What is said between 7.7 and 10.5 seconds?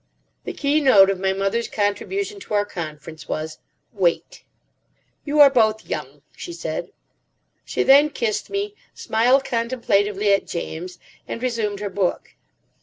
then kissed me, smiled contemplatively at